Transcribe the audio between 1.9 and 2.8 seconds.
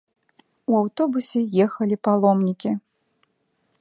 паломнікі.